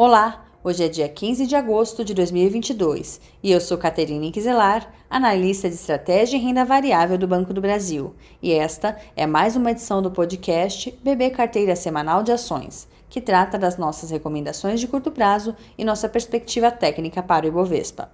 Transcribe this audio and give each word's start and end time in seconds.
Olá, 0.00 0.44
hoje 0.62 0.84
é 0.84 0.88
dia 0.88 1.08
15 1.08 1.44
de 1.44 1.56
agosto 1.56 2.04
de 2.04 2.14
2022 2.14 3.20
e 3.42 3.50
eu 3.50 3.60
sou 3.60 3.76
Caterine 3.76 4.30
Quiselar, 4.30 4.88
analista 5.10 5.68
de 5.68 5.74
estratégia 5.74 6.36
e 6.36 6.40
renda 6.40 6.64
variável 6.64 7.18
do 7.18 7.26
Banco 7.26 7.52
do 7.52 7.60
Brasil. 7.60 8.14
E 8.40 8.52
esta 8.52 8.96
é 9.16 9.26
mais 9.26 9.56
uma 9.56 9.72
edição 9.72 10.00
do 10.00 10.12
podcast 10.12 10.96
BB 11.02 11.30
Carteira 11.30 11.74
Semanal 11.74 12.22
de 12.22 12.30
Ações, 12.30 12.86
que 13.10 13.20
trata 13.20 13.58
das 13.58 13.76
nossas 13.76 14.10
recomendações 14.10 14.78
de 14.78 14.86
curto 14.86 15.10
prazo 15.10 15.56
e 15.76 15.84
nossa 15.84 16.08
perspectiva 16.08 16.70
técnica 16.70 17.20
para 17.20 17.46
o 17.46 17.48
Ibovespa. 17.48 18.08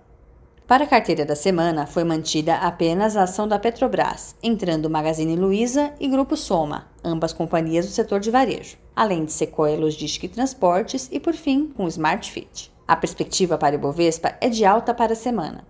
Para 0.66 0.84
a 0.84 0.86
carteira 0.86 1.26
da 1.26 1.36
semana, 1.36 1.86
foi 1.86 2.04
mantida 2.04 2.54
apenas 2.54 3.18
a 3.18 3.24
ação 3.24 3.46
da 3.46 3.58
Petrobras, 3.58 4.34
entrando 4.42 4.88
Magazine 4.88 5.36
Luiza 5.36 5.92
e 6.00 6.08
Grupo 6.08 6.38
Soma, 6.38 6.88
ambas 7.04 7.34
companhias 7.34 7.84
do 7.84 7.92
setor 7.92 8.18
de 8.18 8.30
varejo, 8.30 8.78
além 8.96 9.26
de 9.26 9.32
Sequoia 9.32 9.76
Logística 9.76 10.24
e 10.24 10.28
Transportes 10.30 11.06
e, 11.12 11.20
por 11.20 11.34
fim, 11.34 11.66
com 11.66 11.86
Smart 11.86 12.32
Fit. 12.32 12.72
A 12.88 12.96
perspectiva 12.96 13.58
para 13.58 13.74
o 13.74 13.78
Ibovespa 13.78 14.38
é 14.40 14.48
de 14.48 14.64
alta 14.64 14.94
para 14.94 15.12
a 15.12 15.16
semana. 15.16 15.66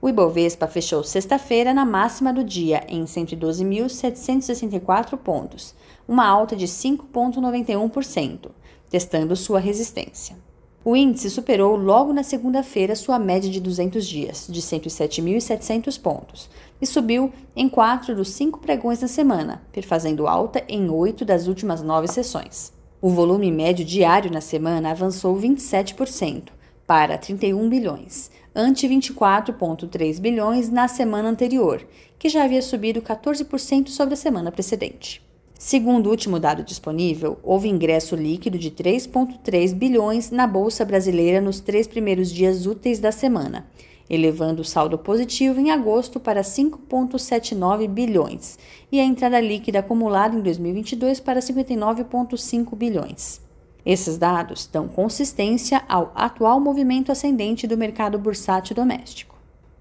O 0.00 0.08
Ibovespa 0.08 0.66
fechou 0.66 1.04
sexta-feira 1.04 1.74
na 1.74 1.84
máxima 1.84 2.32
do 2.32 2.42
dia 2.42 2.86
em 2.88 3.04
112.764 3.04 5.18
pontos, 5.18 5.74
uma 6.08 6.26
alta 6.26 6.56
de 6.56 6.66
5,91%, 6.66 8.50
testando 8.88 9.36
sua 9.36 9.60
resistência. 9.60 10.47
O 10.84 10.94
índice 10.94 11.28
superou 11.28 11.76
logo 11.76 12.12
na 12.12 12.22
segunda-feira 12.22 12.94
sua 12.94 13.18
média 13.18 13.50
de 13.50 13.60
200 13.60 14.06
dias, 14.06 14.46
de 14.48 14.62
107.700 14.62 16.00
pontos, 16.00 16.48
e 16.80 16.86
subiu 16.86 17.32
em 17.54 17.68
quatro 17.68 18.14
dos 18.14 18.30
cinco 18.30 18.60
pregões 18.60 19.00
da 19.00 19.08
semana, 19.08 19.60
perfazendo 19.72 20.28
alta 20.28 20.64
em 20.68 20.88
oito 20.88 21.24
das 21.24 21.48
últimas 21.48 21.82
nove 21.82 22.06
sessões. 22.06 22.72
O 23.02 23.10
volume 23.10 23.50
médio 23.50 23.84
diário 23.84 24.30
na 24.30 24.40
semana 24.40 24.90
avançou 24.90 25.36
27%, 25.36 26.50
para 26.86 27.18
31 27.18 27.68
bilhões, 27.68 28.30
ante 28.54 28.88
24,3 28.88 30.18
bilhões 30.18 30.70
na 30.70 30.88
semana 30.88 31.28
anterior, 31.28 31.86
que 32.18 32.30
já 32.30 32.44
havia 32.44 32.62
subido 32.62 33.02
14% 33.02 33.88
sobre 33.88 34.14
a 34.14 34.16
semana 34.16 34.50
precedente. 34.50 35.22
Segundo 35.58 36.06
o 36.06 36.10
último 36.10 36.38
dado 36.38 36.62
disponível, 36.62 37.36
houve 37.42 37.68
ingresso 37.68 38.14
líquido 38.14 38.56
de 38.56 38.70
3,3 38.70 39.74
bilhões 39.74 40.30
na 40.30 40.46
Bolsa 40.46 40.84
Brasileira 40.84 41.40
nos 41.40 41.58
três 41.58 41.88
primeiros 41.88 42.30
dias 42.30 42.64
úteis 42.64 43.00
da 43.00 43.10
semana, 43.10 43.66
elevando 44.08 44.62
o 44.62 44.64
saldo 44.64 44.96
positivo 44.96 45.58
em 45.58 45.72
agosto 45.72 46.20
para 46.20 46.42
5,79 46.42 47.88
bilhões 47.88 48.56
e 48.92 49.00
a 49.00 49.04
entrada 49.04 49.40
líquida 49.40 49.80
acumulada 49.80 50.36
em 50.36 50.40
2022 50.42 51.18
para 51.18 51.40
59,5 51.40 52.76
bilhões. 52.76 53.40
Esses 53.84 54.16
dados 54.16 54.68
dão 54.72 54.86
consistência 54.86 55.82
ao 55.88 56.12
atual 56.14 56.60
movimento 56.60 57.10
ascendente 57.10 57.66
do 57.66 57.76
mercado 57.76 58.16
bursátil 58.16 58.76
doméstico. 58.76 59.36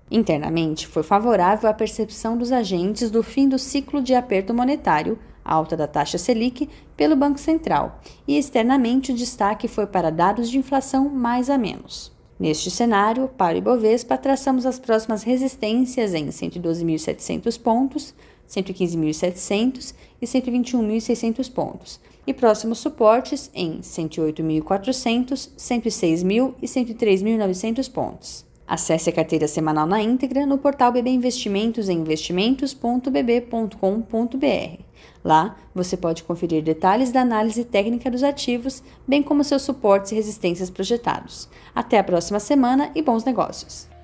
Internamente, 0.10 0.88
foi 0.88 1.04
favorável 1.04 1.70
a 1.70 1.74
percepção 1.74 2.36
dos 2.36 2.52
agentes 2.52 3.12
do 3.12 3.22
fim 3.22 3.48
do 3.48 3.60
ciclo 3.60 4.02
de 4.02 4.16
aperto 4.16 4.56
monetário 4.56 5.20
alta 5.48 5.78
da 5.78 5.88
taxa 5.88 6.18
Selic 6.18 6.70
pelo 6.96 7.16
Banco 7.16 7.40
Central, 7.40 8.00
e 8.28 8.38
externamente 8.38 9.12
o 9.12 9.16
destaque 9.16 9.68
foi 9.68 9.88
para 9.88 10.12
dados 10.12 10.50
de 10.50 10.58
inflação 10.58 11.10
mais 11.10 11.50
a 11.50 11.58
menos. 11.58 12.12
Neste 12.40 12.70
cenário, 12.70 13.30
para 13.30 13.56
o 13.56 13.58
Ibovespa, 13.58 14.18
traçamos 14.18 14.66
as 14.66 14.78
próximas 14.78 15.24
resistências 15.24 16.14
em 16.14 16.28
112.700 16.28 17.60
pontos, 17.60 18.14
115.700 18.48 19.94
e 20.22 20.26
121.600 20.26 21.52
pontos, 21.52 22.00
e 22.28 22.34
próximos 22.34 22.80
suportes 22.80 23.50
em 23.56 23.80
108.400, 23.80 25.50
106.000 25.58 26.54
e 26.62 26.68
103.900 26.68 27.92
pontos. 27.92 28.46
Acesse 28.68 29.10
a 29.10 29.14
carteira 29.14 29.48
semanal 29.48 29.88
na 29.88 30.02
íntegra 30.02 30.46
no 30.46 30.58
portal 30.58 30.92
BB 30.92 31.10
Investimentos 31.10 31.88
em 31.88 32.00
investimentos.bb.com.br. 32.00 34.87
Lá 35.24 35.56
você 35.74 35.98
pode 35.98 36.24
conferir 36.24 36.64
detalhes 36.64 37.12
da 37.12 37.22
análise 37.22 37.64
técnica 37.66 38.10
dos 38.10 38.24
ativos, 38.24 38.82
bem 39.08 39.22
como 39.22 39.44
seus 39.44 39.62
suportes 39.62 40.12
e 40.12 40.16
resistências 40.16 40.70
projetados. 40.70 41.50
Até 41.74 42.00
a 42.00 42.04
próxima 42.04 42.40
semana 42.40 42.92
e 42.96 43.02
bons 43.02 43.24
negócios! 43.24 43.97